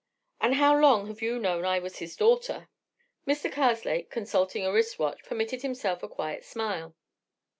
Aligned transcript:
"And 0.39 0.55
how 0.55 0.75
long 0.81 1.05
have 1.09 1.21
you 1.21 1.37
known 1.37 1.63
I 1.63 1.77
was 1.77 1.99
his 1.99 2.15
daughter?" 2.15 2.69
Mr. 3.27 3.51
Karslake, 3.51 4.09
consulting 4.09 4.65
a 4.65 4.71
wrist 4.73 4.97
watch, 4.97 5.23
permitted 5.25 5.61
himself 5.61 6.01
a 6.01 6.07
quiet 6.09 6.43
smile. 6.43 6.95